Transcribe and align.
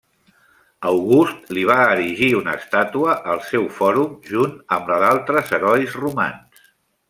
August 0.91 1.51
li 1.57 1.65
va 1.71 1.75
erigir 1.89 2.29
una 2.39 2.55
estàtua 2.61 3.19
al 3.35 3.45
seu 3.53 3.69
fòrum 3.77 4.19
junt 4.33 4.59
amb 4.79 4.93
la 4.95 5.01
d'altres 5.07 5.57
herois 5.59 5.97
romans. 6.05 6.69